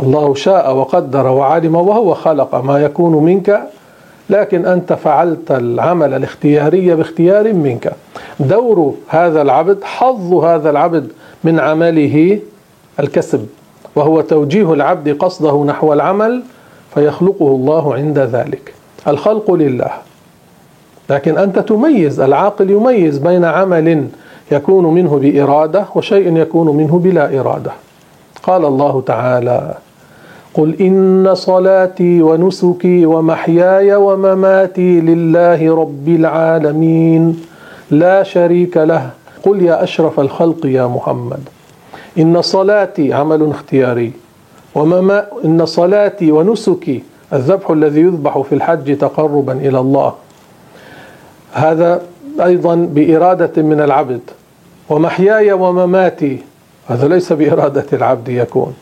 الله 0.01 0.35
شاء 0.35 0.77
وقدر 0.77 1.27
وعلم 1.27 1.75
وهو 1.75 2.15
خلق 2.15 2.55
ما 2.55 2.79
يكون 2.83 3.25
منك 3.25 3.61
لكن 4.31 4.67
أنت 4.67 4.93
فعلت 4.93 5.51
العمل 5.51 6.15
الاختياري 6.15 6.95
باختيار 6.95 7.53
منك. 7.53 7.93
دور 8.41 8.95
هذا 9.09 9.43
العبد 9.43 9.79
حظ 9.85 10.35
هذا 10.35 10.71
العبد 10.71 11.07
من 11.45 11.61
عمله 11.61 12.39
الكسب 13.01 13.47
وهو 13.97 14.21
توجيه 14.21 14.73
العبد 14.73 15.17
قصده 15.17 15.65
نحو 15.65 15.93
العمل 15.93 16.43
فيخلقه 16.95 17.49
الله 17.49 17.95
عند 17.95 18.19
ذلك. 18.19 18.75
الخلق 19.09 19.51
لله. 19.51 19.91
لكن 21.11 21.39
أنت 21.39 21.59
تميز 21.59 22.21
العاقل 22.21 22.71
يميز 22.71 23.19
بين 23.19 23.45
عمل 23.45 24.07
يكون 24.53 24.95
منه 24.95 25.19
بإرادة 25.19 25.85
وشيء 25.95 26.37
يكون 26.37 26.77
منه 26.77 26.99
بلا 26.99 27.41
إرادة. 27.41 27.73
قال 28.43 28.65
الله 28.65 29.03
تعالى 29.07 29.75
قل 30.55 30.75
إن 30.81 31.35
صلاتي 31.35 32.23
ونسكي 32.23 33.07
ومحياي 33.07 33.95
ومماتي 33.95 35.01
لله 35.01 35.77
رب 35.77 36.09
العالمين 36.09 37.43
لا 37.91 38.23
شريك 38.23 38.77
له. 38.77 39.11
قل 39.43 39.63
يا 39.63 39.83
أشرف 39.83 40.21
الخلق 40.21 40.67
يا 40.67 40.87
محمد 40.87 41.41
إن 42.19 42.43
صلاتي 42.43 43.13
عمل 43.13 43.51
اختياري 43.51 44.13
ومما 44.75 45.27
إن 45.45 45.67
صلاتي 45.67 46.33
ونسكي 46.33 47.03
الذبح 47.33 47.71
الذي 47.71 48.01
يذبح 48.01 48.39
في 48.39 48.55
الحج 48.55 48.99
تقربا 48.99 49.53
إلى 49.53 49.79
الله. 49.79 50.13
هذا 51.55 52.03
أيضا 52.45 52.75
بإرادة 52.75 53.63
من 53.63 53.81
العبد 53.81 54.21
ومحياي 54.89 55.53
ومماتي 55.53 56.39
هذا 56.89 57.09
ليس 57.09 57.33
بإرادة 57.33 57.87
العبد 57.93 58.29
يكون. 58.29 58.75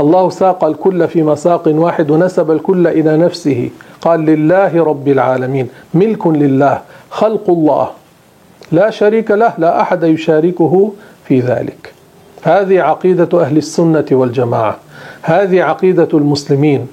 الله 0.00 0.30
ساق 0.30 0.64
الكل 0.64 1.08
في 1.08 1.22
مساق 1.22 1.62
واحد 1.68 2.10
ونسب 2.10 2.50
الكل 2.50 2.86
إلى 2.86 3.16
نفسه 3.16 3.70
قال 4.00 4.20
لله 4.20 4.84
رب 4.84 5.08
العالمين 5.08 5.68
ملك 5.94 6.26
لله 6.26 6.80
خلق 7.10 7.50
الله 7.50 7.90
لا 8.72 8.90
شريك 8.90 9.30
له 9.30 9.52
لا 9.58 9.80
أحد 9.80 10.02
يشاركه 10.02 10.92
في 11.24 11.40
ذلك. 11.40 11.92
هذه 12.42 12.80
عقيدة 12.80 13.42
أهل 13.42 13.56
السنة 13.56 14.06
والجماعة 14.12 14.76
هذه 15.22 15.62
عقيدة 15.62 16.08
المسلمين 16.14 16.86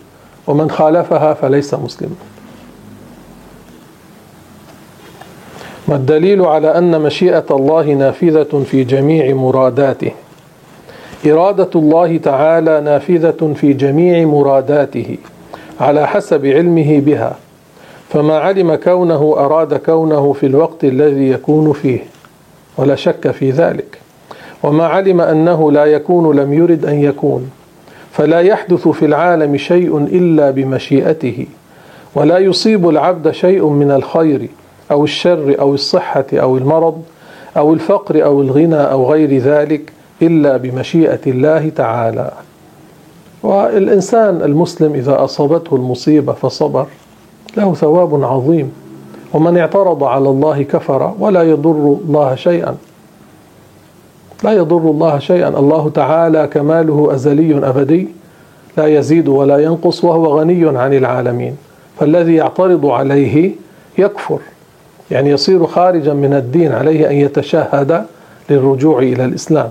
ومن 0.48 0.70
خالفها 0.72 1.34
فليس 1.34 1.74
مسلما 1.74 2.16
والدليل 5.88 6.42
على 6.42 6.78
أن 6.78 7.02
مشيئة 7.02 7.46
الله 7.52 7.94
نافذة 7.94 8.64
في 8.72 8.84
جميع 8.84 9.36
مراداته. 9.36 10.12
إرادة 11.26 11.70
الله 11.76 12.18
تعالى 12.18 12.82
نافذة 12.82 13.54
في 13.56 13.74
جميع 13.74 14.26
مراداته 14.26 15.18
على 15.80 16.08
حسب 16.08 16.46
علمه 16.46 17.00
بها 17.00 17.36
فما 18.10 18.38
علم 18.40 18.76
كونه 18.76 19.36
أراد 19.38 19.74
كونه 19.74 20.34
في 20.34 20.46
الوقت 20.46 20.84
الذي 20.84 21.30
يكون 21.30 21.74
فيه 21.74 22.00
ولا 22.78 22.96
شك 22.96 23.32
في 23.32 23.52
ذلك. 23.52 23.98
وما 24.64 24.86
علم 24.86 25.22
أنه 25.22 25.72
لا 25.72 25.86
يكون 25.86 26.36
لم 26.36 26.54
يرد 26.54 26.86
أن 26.86 27.02
يكون 27.02 27.50
فلا 28.12 28.40
يحدث 28.40 28.88
في 28.88 29.06
العالم 29.06 29.58
شيء 29.58 29.98
إلا 29.98 30.52
بمشيئته 30.52 31.46
ولا 32.16 32.38
يصيب 32.38 32.90
العبد 32.90 33.32
شيء 33.32 33.66
من 33.66 33.92
الخير 33.92 34.48
أو 34.92 35.04
الشر 35.04 35.56
أو 35.60 35.74
الصحة 35.74 36.26
أو 36.34 36.58
المرض 36.58 37.02
أو 37.58 37.74
الفقر 37.74 38.24
أو 38.24 38.42
الغنى 38.42 38.76
أو 38.76 39.12
غير 39.12 39.38
ذلك 39.38 39.92
إلا 40.22 40.58
بمشيئة 40.58 41.20
الله 41.28 41.70
تعالى. 41.70 42.32
والإنسان 43.44 44.42
المسلم 44.42 44.94
إذا 44.94 45.24
أصابته 45.24 45.76
المصيبة 45.76 46.34
فصبر 46.34 46.86
له 47.58 47.74
ثواب 47.74 48.24
عظيم. 48.24 48.72
ومن 49.34 49.58
اعترض 49.58 50.04
على 50.04 50.30
الله 50.30 50.64
كفر 50.64 51.14
ولا 51.20 51.44
يضر 51.44 51.98
الله 52.08 52.36
شيئا. 52.36 52.76
لا 54.44 54.52
يضر 54.52 54.78
الله 54.78 55.20
شيئا. 55.20 55.48
الله 55.48 55.90
تعالى 55.90 56.48
كماله 56.48 57.10
أزلي 57.14 57.58
أبدي 57.70 58.08
لا 58.78 58.88
يزيد 58.88 59.28
ولا 59.28 59.58
ينقص 59.58 60.04
وهو 60.04 60.40
غني 60.40 60.78
عن 60.80 60.94
العالمين. 60.94 61.58
فالذي 62.00 62.36
يعترض 62.36 62.86
عليه 62.86 63.52
يكفر. 63.98 64.40
يعني 65.12 65.30
يصير 65.30 65.68
خارجا 65.68 66.14
من 66.14 66.34
الدين 66.34 66.72
عليه 66.72 67.10
أن 67.10 67.16
يتشهد 67.16 68.06
للرجوع 68.50 69.00
إلى 69.00 69.26
الإسلام. 69.26 69.70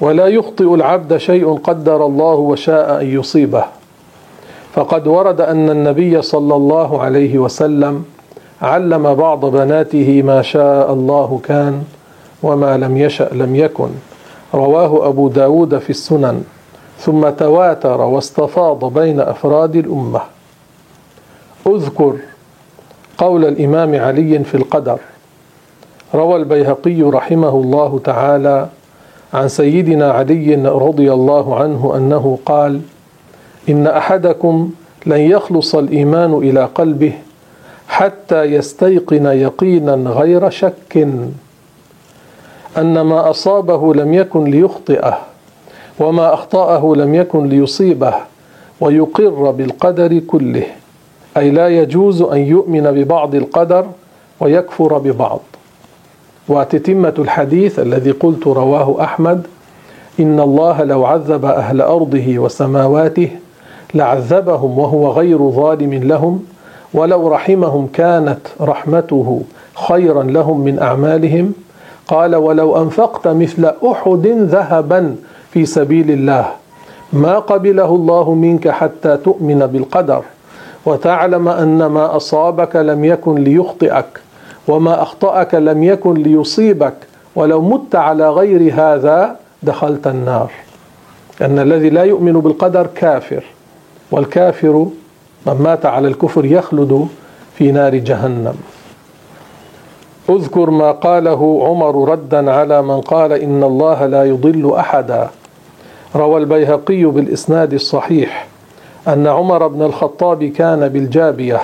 ولا 0.00 0.26
يخطئ 0.26 0.74
العبد 0.74 1.16
شيء 1.16 1.58
قدر 1.58 2.06
الله 2.06 2.34
وشاء 2.34 3.00
أن 3.00 3.06
يصيبه. 3.06 3.64
فقد 4.74 5.06
ورد 5.06 5.40
أن 5.40 5.70
النبي 5.70 6.22
صلى 6.22 6.54
الله 6.54 7.02
عليه 7.02 7.38
وسلم 7.38 8.04
علم 8.62 9.14
بعض 9.14 9.46
بناته 9.46 10.22
ما 10.22 10.42
شاء 10.42 10.92
الله 10.92 11.40
كان 11.44 11.84
وما 12.42 12.76
لم 12.76 12.96
يشأ 12.96 13.28
لم 13.32 13.56
يكن. 13.56 13.88
رواه 14.54 15.08
أبو 15.08 15.28
داود 15.28 15.78
في 15.78 15.90
السنن. 15.90 16.44
ثم 16.98 17.28
تواتر 17.28 18.00
واستفاض 18.00 18.84
بين 18.84 19.20
أفراد 19.20 19.76
الأمة. 19.76 20.20
أذكر 21.66 22.14
قول 23.22 23.44
الإمام 23.44 23.94
علي 23.94 24.44
في 24.44 24.54
القدر. 24.54 24.98
روى 26.14 26.36
البيهقي 26.36 27.02
رحمه 27.02 27.48
الله 27.48 28.00
تعالى 28.04 28.68
عن 29.34 29.48
سيدنا 29.48 30.12
علي 30.12 30.54
رضي 30.68 31.12
الله 31.12 31.56
عنه 31.56 31.92
أنه 31.96 32.38
قال 32.46 32.80
إن 33.68 33.86
أحدكم 33.86 34.70
لن 35.06 35.20
يخلص 35.20 35.74
الإيمان 35.74 36.34
إلى 36.34 36.64
قلبه 36.64 37.12
حتى 37.88 38.42
يستيقن 38.42 39.26
يقينا 39.26 39.94
غير 40.10 40.50
شك. 40.50 41.08
أن 42.78 43.00
ما 43.00 43.30
أصابه 43.30 43.94
لم 43.94 44.14
يكن 44.14 44.44
ليخطئه 44.44 45.18
وما 46.00 46.34
أخطأه 46.34 46.94
لم 46.96 47.14
يكن 47.14 47.48
ليصيبه 47.48 48.14
ويقر 48.80 49.50
بالقدر 49.50 50.18
كله. 50.18 50.66
أي 51.36 51.50
لا 51.50 51.68
يجوز 51.68 52.22
أن 52.22 52.38
يؤمن 52.38 52.82
ببعض 52.82 53.34
القدر 53.34 53.86
ويكفر 54.40 54.98
ببعض. 54.98 55.40
وتتمة 56.48 57.14
الحديث 57.18 57.78
الذي 57.78 58.10
قلت 58.10 58.46
رواه 58.46 59.04
أحمد 59.04 59.46
إن 60.20 60.40
الله 60.40 60.84
لو 60.84 61.04
عذب 61.04 61.44
أهل 61.44 61.80
أرضه 61.80 62.38
وسماواته 62.38 63.30
لعذبهم 63.94 64.78
وهو 64.78 65.10
غير 65.10 65.50
ظالم 65.50 65.94
لهم 65.94 66.44
ولو 66.94 67.28
رحمهم 67.28 67.88
كانت 67.92 68.40
رحمته 68.60 69.42
خيرا 69.88 70.22
لهم 70.22 70.60
من 70.60 70.78
أعمالهم. 70.78 71.52
قال 72.08 72.36
ولو 72.36 72.82
أنفقت 72.82 73.28
مثل 73.28 73.72
أحد 73.90 74.26
ذهبا 74.26 75.16
في 75.50 75.66
سبيل 75.66 76.10
الله 76.10 76.46
ما 77.12 77.38
قبله 77.38 77.84
الله 77.94 78.34
منك 78.34 78.68
حتى 78.68 79.16
تؤمن 79.16 79.66
بالقدر 79.66 80.22
وتعلم 80.86 81.48
أن 81.48 81.86
ما 81.86 82.16
أصابك 82.16 82.76
لم 82.76 83.04
يكن 83.04 83.34
ليخطئك 83.34 84.20
وما 84.68 85.02
أخطأك 85.02 85.54
لم 85.54 85.84
يكن 85.84 86.14
ليصيبك 86.14 86.94
ولو 87.36 87.62
مت 87.62 87.94
على 87.94 88.30
غير 88.30 88.74
هذا 88.74 89.36
دخلت 89.62 90.06
النار. 90.06 90.50
أن 91.42 91.58
الذي 91.58 91.90
لا 91.90 92.02
يؤمن 92.02 92.32
بالقدر 92.32 92.86
كافر 92.94 93.44
والكافر 94.10 94.86
من 95.46 95.52
مات 95.52 95.86
على 95.86 96.08
الكفر 96.08 96.44
يخلد 96.44 97.08
في 97.58 97.72
نار 97.72 97.96
جهنم. 97.96 98.54
اذكر 100.30 100.70
ما 100.70 100.92
قاله 100.92 101.64
عمر 101.66 102.08
ردا 102.08 102.52
على 102.52 102.82
من 102.82 103.00
قال 103.00 103.32
إن 103.32 103.62
الله 103.62 104.06
لا 104.06 104.24
يضل 104.24 104.74
أحدا. 104.74 105.30
روى 106.16 106.40
البيهقي 106.40 107.04
بالإسناد 107.04 107.72
الصحيح. 107.72 108.46
أن 109.08 109.26
عمر 109.26 109.66
بن 109.66 109.82
الخطاب 109.82 110.44
كان 110.44 110.88
بالجابية 110.88 111.60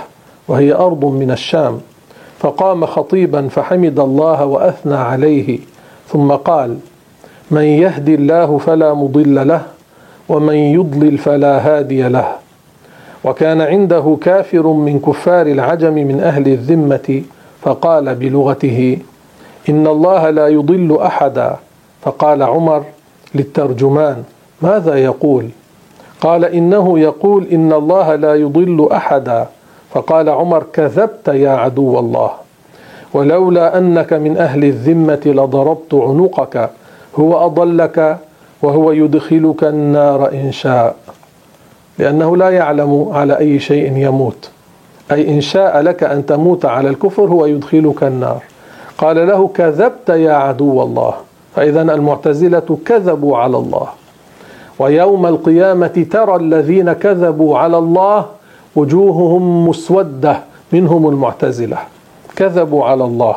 وهي 0.48 0.72
أرض 0.72 1.04
من 1.04 1.30
الشام. 1.30 1.80
فقام 2.38 2.86
خطيبا 2.86 3.48
فحمد 3.48 4.00
الله 4.00 4.44
وأثنى 4.44 4.94
عليه. 4.94 5.58
ثم 6.08 6.32
قال 6.32 6.78
من 7.50 7.62
يهدي 7.62 8.14
الله 8.14 8.58
فلا 8.58 8.94
مضل 8.94 9.48
له 9.48 9.62
ومن 10.28 10.54
يضلل 10.54 11.18
فلا 11.18 11.58
هادي 11.58 12.08
له. 12.08 12.28
وكان 13.24 13.60
عنده 13.60 14.16
كافر 14.20 14.66
من 14.66 15.00
كفار 15.00 15.46
العجم 15.46 15.94
من 15.94 16.20
أهل 16.20 16.48
الذمة 16.48 17.22
فقال 17.62 18.14
بلغته 18.14 18.98
إن 19.68 19.86
الله 19.86 20.30
لا 20.30 20.48
يضل 20.48 20.98
أحدا. 21.02 21.56
فقال 22.02 22.42
عمر 22.42 22.84
للترجمان 23.34 24.22
ماذا 24.62 24.94
يقول؟ 24.94 25.48
قال 26.20 26.44
إنه 26.44 26.98
يقول 26.98 27.46
إن 27.52 27.72
الله 27.72 28.14
لا 28.14 28.34
يضل 28.34 28.88
أحدا. 28.92 29.46
فقال 29.90 30.28
عمر 30.28 30.64
كذبت 30.72 31.28
يا 31.28 31.50
عدو 31.50 31.98
الله. 31.98 32.30
ولولا 33.14 33.78
أنك 33.78 34.12
من 34.12 34.36
أهل 34.36 34.64
الذمة 34.64 35.20
لضربت 35.26 35.94
عنقك. 35.94 36.70
هو 37.16 37.46
أضلك 37.46 38.16
وهو 38.62 38.92
يدخلك 38.92 39.64
النار 39.64 40.32
إن 40.32 40.52
شاء. 40.52 40.96
لأنه 41.98 42.36
لا 42.36 42.50
يعلم 42.50 43.08
على 43.12 43.38
أي 43.38 43.58
شيء 43.58 43.96
يموت. 43.96 44.50
أي 45.12 45.28
إن 45.28 45.40
شاء 45.40 45.80
لك 45.80 46.04
أن 46.04 46.26
تموت 46.26 46.64
على 46.64 46.88
الكفر 46.88 47.22
هو 47.22 47.46
يدخلك 47.46 48.02
النار. 48.02 48.42
قال 48.98 49.26
له 49.26 49.48
كذبت 49.48 50.08
يا 50.08 50.32
عدو 50.32 50.82
الله. 50.82 51.14
فإذا 51.56 51.82
المعتزلة 51.82 52.78
كذبوا 52.86 53.36
على 53.36 53.56
الله. 53.56 53.86
ويوم 54.78 55.26
القيامة 55.26 56.06
ترى 56.10 56.36
الذين 56.36 56.92
كذبوا 56.92 57.58
على 57.58 57.78
الله 57.78 58.26
وجوههم 58.76 59.68
مسودة 59.68 60.40
منهم 60.72 61.08
المعتزلة. 61.08 61.78
كذبوا 62.36 62.84
على 62.84 63.04
الله. 63.04 63.36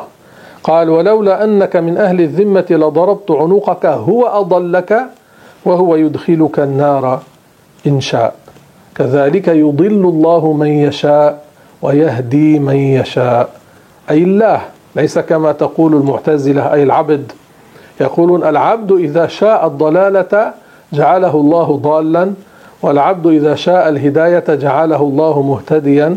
قال 0.64 0.90
ولولا 0.90 1.44
أنك 1.44 1.76
من 1.76 1.98
أهل 1.98 2.20
الذمة 2.20 2.66
لضربت 2.70 3.30
عنقك 3.30 3.86
هو 3.86 4.26
أضلك 4.26 5.00
وهو 5.64 5.96
يدخلك 5.96 6.58
النار 6.58 7.20
إن 7.86 8.00
شاء. 8.00 8.34
كذلك 8.94 9.48
يضل 9.48 10.04
الله 10.08 10.52
من 10.52 10.66
يشاء 10.66 11.44
ويهدي 11.82 12.58
من 12.58 12.76
يشاء. 12.76 13.50
أي 14.10 14.22
الله 14.22 14.60
ليس 14.96 15.18
كما 15.18 15.52
تقول 15.52 15.94
المعتزلة 15.94 16.72
أي 16.72 16.82
العبد. 16.82 17.32
يقولون 18.00 18.44
العبد 18.44 18.92
إذا 18.92 19.26
شاء 19.26 19.66
الضلالة 19.66 20.61
جعله 20.92 21.34
الله 21.34 21.76
ضالا 21.76 22.32
والعبد 22.82 23.26
إذا 23.26 23.54
شاء 23.54 23.88
الهداية 23.88 24.44
جعله 24.48 25.02
الله 25.02 25.42
مهتديا. 25.42 26.16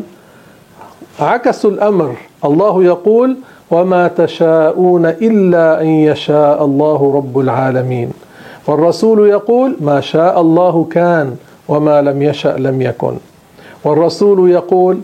عكسوا 1.19 1.69
الأمر 1.69 2.15
الله 2.45 2.83
يقول 2.83 3.38
وما 3.71 4.07
تشاءون 4.07 5.05
إلا 5.05 5.81
أن 5.81 5.88
يشاء 5.88 6.65
الله 6.65 7.15
رب 7.15 7.39
العالمين. 7.39 8.11
والرسول 8.67 9.29
يقول 9.29 9.75
ما 9.79 10.01
شاء 10.01 10.41
الله 10.41 10.88
كان 10.91 11.35
وما 11.67 12.01
لم 12.01 12.21
يشأ 12.21 12.55
لم 12.57 12.81
يكن. 12.81 13.13
والرسول 13.83 14.51
يقول 14.51 14.99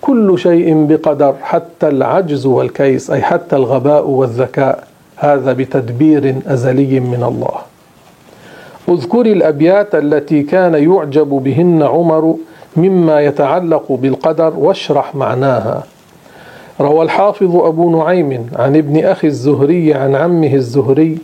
كل 0.00 0.38
شيء 0.38 0.86
بقدر 0.86 1.34
حتى 1.42 1.88
العجز 1.88 2.46
والكيس 2.46 3.10
أي 3.10 3.22
حتى 3.22 3.56
الغباء 3.56 4.08
والذكاء. 4.08 4.84
هذا 5.16 5.52
بتدبير 5.52 6.34
أزلي 6.46 7.00
من 7.00 7.22
الله. 7.22 7.77
اذكر 8.88 9.20
الأبيات 9.20 9.94
التي 9.94 10.42
كان 10.42 10.74
يعجب 10.74 11.28
بهن 11.28 11.82
عمر 11.82 12.36
مما 12.76 13.20
يتعلق 13.20 13.92
بالقدر 13.92 14.52
واشرح 14.56 15.14
معناها. 15.14 15.82
روى 16.80 17.02
الحافظ 17.02 17.56
أبو 17.56 17.98
نعيم 17.98 18.46
عن 18.56 18.76
ابن 18.76 19.04
أخي 19.04 19.26
الزهري 19.26 19.94
عن 19.94 20.14
عمه 20.14 20.54
الزهري 20.54 21.18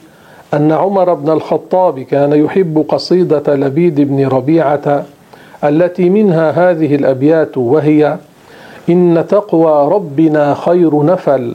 أن 0.54 0.72
عمر 0.72 1.14
بن 1.14 1.32
الخطاب 1.32 2.00
كان 2.00 2.32
يحب 2.32 2.84
قصيدة 2.88 3.54
لبيد 3.54 4.00
بن 4.00 4.26
ربيعة 4.26 5.04
التي 5.64 6.10
منها 6.10 6.70
هذه 6.70 6.94
الأبيات 6.94 7.58
وهي 7.58 8.16
إن 8.88 9.24
تقوى 9.28 9.88
ربنا 9.94 10.54
خير 10.54 11.04
نفل 11.04 11.54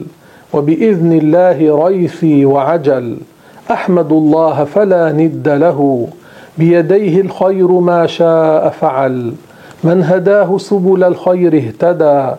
وبإذن 0.52 1.12
الله 1.12 1.86
ريثي 1.86 2.44
وعجل. 2.44 3.16
أحمد 3.70 4.12
الله 4.12 4.64
فلا 4.64 5.12
ند 5.12 5.48
له. 5.48 6.08
بيديه 6.58 7.20
الخير 7.20 7.72
ما 7.72 8.06
شاء 8.06 8.68
فعل. 8.68 9.32
من 9.84 10.04
هداه 10.04 10.58
سبل 10.58 11.04
الخير 11.04 11.56
اهتدى. 11.56 12.34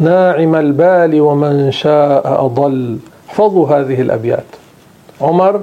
ناعم 0.00 0.54
البال 0.54 1.20
ومن 1.20 1.70
شاء 1.72 2.44
أضل. 2.44 2.98
احفظوا 3.28 3.68
هذه 3.68 4.00
الأبيات. 4.00 4.44
عمر 5.20 5.60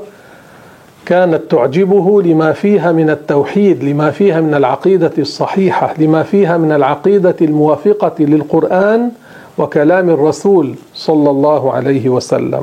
كانت 1.05 1.41
تعجبه 1.49 2.21
لما 2.21 2.51
فيها 2.51 2.91
من 2.91 3.09
التوحيد 3.09 3.83
لما 3.83 4.11
فيها 4.11 4.41
من 4.41 4.53
العقيدة 4.53 5.11
الصحيحة 5.17 5.93
لما 5.97 6.23
فيها 6.23 6.57
من 6.57 6.71
العقيدة 6.71 7.35
الموافقة 7.41 8.13
للقرآن 8.19 9.11
وكلام 9.57 10.09
الرسول 10.09 10.75
صلى 10.95 11.29
الله 11.29 11.73
عليه 11.73 12.09
وسلم. 12.09 12.61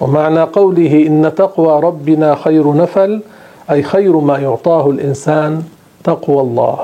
ومعنى 0.00 0.42
قوله 0.42 1.06
إن 1.06 1.32
تقوى 1.36 1.80
ربنا 1.80 2.34
خير 2.34 2.76
نفل 2.76 3.20
أي 3.70 3.82
خير 3.82 4.16
ما 4.16 4.38
يعطاه 4.38 4.90
الإنسان 4.90 5.62
تقوى 6.04 6.40
الله. 6.40 6.78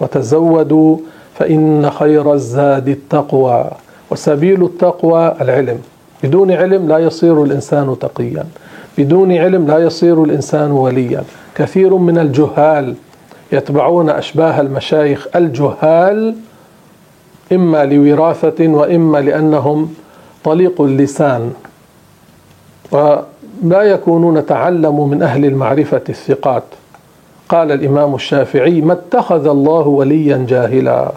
وتزودوا 0.00 0.96
فإن 1.34 1.90
خير 1.90 2.32
الزاد 2.32 2.88
التقوى. 2.88 3.70
وسبيل 4.10 4.64
التقوى 4.64 5.34
العلم. 5.40 5.78
بدون 6.22 6.50
علم 6.50 6.88
لا 6.88 6.98
يصير 6.98 7.42
الإنسان 7.42 7.96
تقيا. 8.00 8.44
بدون 8.98 9.32
علم 9.32 9.66
لا 9.66 9.78
يصير 9.78 10.24
الإنسان 10.24 10.70
وليا. 10.70 11.22
كثير 11.54 11.96
من 11.96 12.18
الجهال 12.18 12.94
يتبعون 13.52 14.10
أشباه 14.10 14.60
المشايخ 14.60 15.26
الجهال 15.36 16.34
إما 17.52 17.84
لوراثة 17.84 18.68
وإما 18.68 19.18
لأنهم 19.18 19.94
طليق 20.44 20.80
اللسان. 20.80 21.52
ولا 22.92 23.82
يكونون 23.82 24.46
تعلموا 24.46 25.06
من 25.06 25.22
أهل 25.22 25.44
المعرفة 25.44 26.00
الثقات. 26.08 26.62
قال 27.48 27.72
الإمام 27.72 28.14
الشافعي 28.14 28.80
ما 28.80 28.92
اتخذ 28.92 29.46
الله 29.46 29.88
وليا 29.88 30.46
جاهلا. 30.48 31.12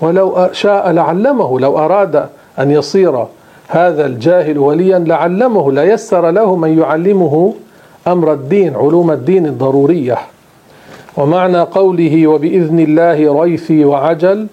ولو 0.00 0.48
شاء 0.52 0.90
لعلمه 0.90 1.60
لو 1.60 1.78
أراد 1.78 2.26
أن 2.58 2.70
يصير 2.70 3.26
هذا 3.68 4.06
الجاهل 4.06 4.58
وليا 4.58 4.98
لعلمه 4.98 5.72
ليسر 5.72 6.30
له 6.30 6.56
من 6.56 6.78
يعلمه 6.78 7.54
أمر 8.06 8.32
الدين 8.32 8.76
علوم 8.76 9.10
الدين 9.10 9.46
الضرورية. 9.46 10.18
ومعنى 11.16 11.60
قوله 11.60 12.26
وبإذن 12.26 12.80
الله 12.80 13.42
ريثي 13.42 13.84
وعجل 13.84 14.46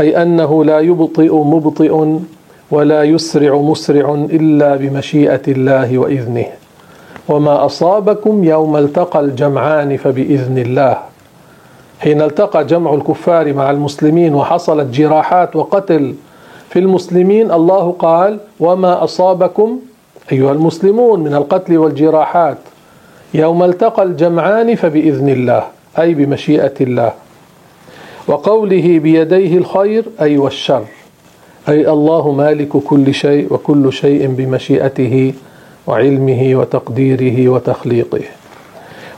أي 0.00 0.22
أنه 0.22 0.64
لا 0.64 0.80
يبطئ 0.80 1.34
مبطئ 1.34 2.18
ولا 2.70 3.02
يسرع 3.02 3.56
مسرع 3.56 4.14
إلا 4.14 4.76
بمشيئة 4.76 5.42
الله 5.48 5.98
وإذنه. 5.98 6.46
وما 7.28 7.66
أصابكم 7.66 8.44
يوم 8.44 8.76
التقى 8.76 9.20
الجمعان 9.20 9.96
فبإذن 9.96 10.58
الله. 10.58 10.98
حين 12.00 12.22
التقى 12.22 12.64
جمع 12.64 12.94
الكفار 12.94 13.52
مع 13.52 13.70
المسلمين 13.70 14.34
وحصلت 14.34 14.86
جراحات 14.94 15.56
وقتل 15.56 16.14
في 16.70 16.78
المسلمين 16.78 17.52
الله 17.52 17.94
قال 17.98 18.38
وما 18.60 19.04
أصابكم 19.04 19.78
أيها 20.32 20.52
المسلمون 20.52 21.20
من 21.20 21.34
القتل 21.34 21.78
والجراحات 21.78 22.58
يوم 23.34 23.62
التقى 23.62 24.02
الجمعان 24.02 24.74
فبإذن 24.74 25.28
الله 25.28 25.64
أي 25.98 26.14
بمشيئة 26.14 26.74
الله. 26.80 27.12
وقوله 28.28 28.98
بيديه 28.98 29.58
الخير 29.58 30.04
أي 30.20 30.38
والشر. 30.38 30.84
أي 31.68 31.90
الله 31.90 32.32
مالك 32.32 32.68
كل 32.68 33.14
شيء 33.14 33.54
وكل 33.54 33.92
شيء 33.92 34.26
بمشيئته 34.26 35.32
وعلمه 35.86 36.50
وتقديره 36.54 37.48
وتخليقه. 37.48 38.20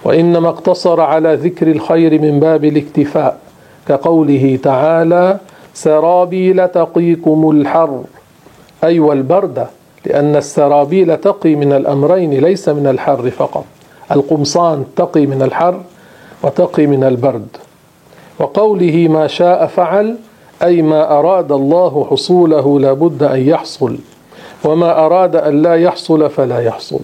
وإنما 0.05 0.49
اقتصر 0.49 1.01
على 1.01 1.35
ذكر 1.35 1.71
الخير 1.71 2.21
من 2.21 2.41
باب 2.41 2.65
الاكتفاء 2.65 3.39
كقوله 3.89 4.59
تعالى 4.63 5.39
سرابيل 5.75 6.69
تقيكم 6.69 7.51
الحر. 7.51 8.03
أي 8.85 9.01
والبرد 9.01 9.67
لأن 10.07 10.37
السرابيل 10.37 11.17
تقي 11.17 11.55
من 11.55 11.73
الأمرين 11.73 12.31
ليس 12.31 12.69
من 12.69 12.87
الحر 12.87 13.31
فقط. 13.31 13.65
القمصان 14.13 14.85
تقي 14.97 15.27
من 15.27 15.43
الحر 15.43 15.81
وتقي 16.43 16.87
من 16.87 17.05
البرد. 17.05 17.49
وقوله 18.39 19.09
ما 19.09 19.27
شاء 19.27 19.67
فعل 19.67 20.17
أي 20.62 20.83
ما 20.83 21.18
أراد 21.18 21.53
الله 21.53 22.07
حصوله 22.11 22.81
لابد 22.81 23.23
أن 23.23 23.40
يحصل 23.49 23.96
وما 24.64 25.07
أراد 25.07 25.37
أن 25.37 25.62
لا 25.62 25.75
يحصل 25.75 26.31
فلا 26.31 26.61
يحصل. 26.61 27.01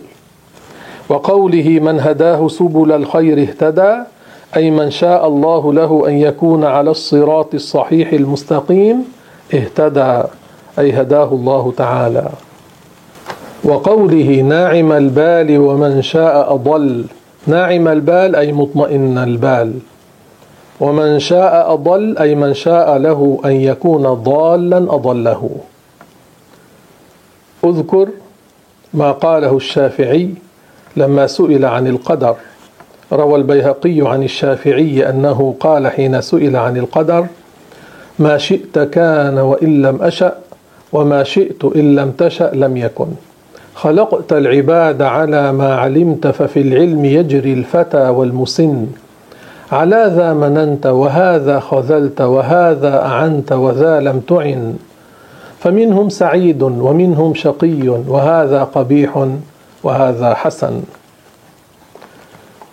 وقوله 1.09 1.69
من 1.83 2.01
هداه 2.01 2.49
سبل 2.49 2.92
الخير 2.92 3.42
اهتدى 3.42 3.97
أي 4.57 4.71
من 4.71 4.90
شاء 4.90 5.29
الله 5.29 5.73
له 5.73 6.09
أن 6.09 6.12
يكون 6.19 6.64
على 6.64 6.90
الصراط 6.90 7.55
الصحيح 7.55 8.12
المستقيم 8.12 9.05
اهتدى 9.55 10.23
أي 10.79 11.01
هداه 11.01 11.29
الله 11.33 11.73
تعالى. 11.77 12.29
وقوله 13.64 14.40
ناعم 14.40 14.92
البال 14.92 15.59
ومن 15.59 16.03
شاء 16.03 16.55
أضل 16.55 17.05
ناعم 17.47 17.88
البال 17.88 18.37
أي 18.37 18.53
مطمئن 18.53 19.19
البال. 19.19 19.73
ومن 20.81 21.19
شاء 21.19 21.73
أضل 21.73 22.19
أي 22.19 22.35
من 22.35 22.55
شاء 22.55 22.97
له 22.97 23.41
أن 23.45 23.51
يكون 23.51 24.03
ضالا 24.03 24.77
أضله. 24.77 25.51
أذكر 27.65 28.09
ما 28.95 29.12
قاله 29.12 29.57
الشافعي 29.57 30.31
لما 30.97 31.27
سئل 31.27 31.65
عن 31.65 31.87
القدر. 31.87 32.37
روى 33.12 33.37
البيهقي 33.37 34.01
عن 34.01 34.23
الشافعي 34.23 35.09
أنه 35.11 35.55
قال 35.61 35.89
حين 35.89 36.21
سئل 36.21 36.57
عن 36.57 36.77
القدر 36.77 37.27
ما 38.19 38.39
شئت 38.39 38.79
كان 38.79 39.39
وإن 39.39 39.83
لم 39.83 40.03
أشأ 40.03 40.35
وما 40.93 41.23
شئت 41.23 41.65
إن 41.65 41.95
لم 41.95 42.11
تشأ 42.11 42.51
لم 42.55 42.77
يكن. 42.77 43.07
خلقت 43.75 44.33
العباد 44.33 45.03
على 45.03 45.53
ما 45.53 45.75
علمت 45.77 46.27
ففي 46.27 46.61
العلم 46.61 47.05
يجري 47.05 47.53
الفتى 47.53 48.09
والمسن. 48.09 48.87
على 49.72 50.12
ذا 50.16 50.33
مننت 50.33 50.87
وهذا 50.87 51.61
خذلت 51.61 52.20
وهذا 52.20 53.02
أعنت 53.07 53.52
وذا 53.52 54.00
لم 54.00 54.20
تعن. 54.20 54.76
فمنهم 55.59 56.09
سعيد 56.09 56.62
ومنهم 56.62 57.35
شقي 57.35 57.88
وهذا 57.88 58.64
قبيح 58.64 59.26
وهذا 59.83 60.35
حسن. 60.35 60.83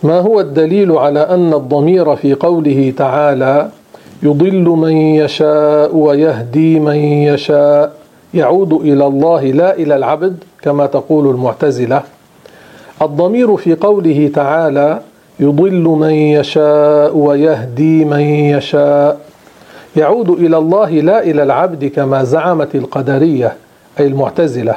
ما 0.04 0.20
هو 0.20 0.40
الدليل 0.40 0.92
على 0.92 1.20
أن 1.20 1.54
الضمير 1.54 2.16
في 2.16 2.34
قوله 2.34 2.94
تعالى 2.98 3.70
يضل 4.24 4.64
من 4.64 4.98
يشاء 4.98 5.96
ويهدي 5.96 6.80
من 6.80 6.96
يشاء 6.96 7.94
يعود 8.34 8.74
إلى 8.74 9.06
الله 9.08 9.44
لا 9.52 9.76
إلى 9.76 9.96
العبد 9.96 10.44
كما 10.62 10.86
تقول 10.86 11.28
المعتزلة. 11.28 12.02
الضمير 13.02 13.56
في 13.58 13.76
قوله 13.76 14.32
تعالى 14.36 15.00
يضل 15.40 15.84
من 15.84 16.12
يشاء 16.12 17.18
ويهدي 17.18 18.06
من 18.06 18.20
يشاء. 18.20 19.20
يعود 19.96 20.30
إلى 20.30 20.58
الله 20.58 20.90
لا 20.90 21.24
إلى 21.24 21.44
العبد 21.44 21.86
كما 21.86 22.24
زعمت 22.24 22.76
القدرية 22.76 23.54
أي 24.00 24.08
المعتزلة. 24.08 24.76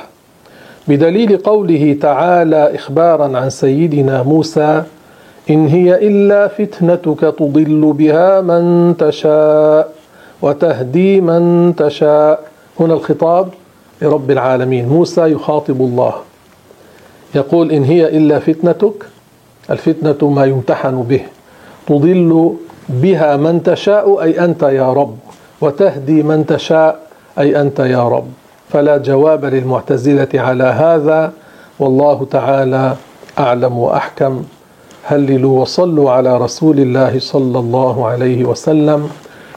بدليل 0.89 1.37
قوله 1.37 1.97
تعالى 2.01 2.75
إخبارا 2.75 3.39
عن 3.39 3.51
سيدنا 3.51 4.23
موسى 4.23 4.83
إن 5.51 5.67
هي 5.67 6.09
إلا 6.09 6.49
فتنتك 6.49 7.21
تضل 7.21 7.93
بها 7.99 8.41
من 8.41 8.95
تشاء 8.97 9.93
وتهدي 10.43 11.21
من 11.21 11.75
تشاء. 11.77 12.45
هنا 12.81 12.95
الخطاب 12.95 13.49
لرب 14.03 14.31
العالمين. 14.31 14.89
موسى 14.89 15.21
يخاطب 15.21 15.81
الله. 15.81 16.15
يقول 17.35 17.71
إن 17.71 17.85
هي 17.85 18.17
إلا 18.17 18.39
فتنتك 18.39 19.07
الفتنة 19.71 20.31
ما 20.31 20.45
يمتحن 20.45 21.03
به. 21.03 21.21
تضل 21.87 22.57
بها 22.89 23.37
من 23.37 23.63
تشاء 23.63 24.23
أي 24.23 24.45
أنت 24.45 24.63
يا 24.63 24.93
رب 24.93 25.17
وتهدي 25.61 26.23
من 26.23 26.47
تشاء 26.47 26.99
أي 27.39 27.61
أنت 27.61 27.79
يا 27.81 28.09
رب. 28.09 28.27
فلا 28.69 28.97
جواب 28.97 29.45
للمعتزلة 29.45 30.29
على 30.35 30.65
هذا 30.65 31.33
والله 31.79 32.27
تعالى 32.31 32.95
أعلم 33.39 33.79
وأحكم. 33.79 34.43
هللوا 35.05 35.61
وصلوا 35.61 36.11
على 36.11 36.39
رسول 36.39 36.81
الله 36.81 37.19
صلى 37.19 37.59
الله 37.59 38.07
عليه 38.07 38.45
وسلم 38.45 39.09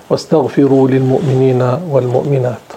واستغفروا 0.09 0.87
للمؤمنين 0.87 1.61
والمؤمنات. 1.91 2.68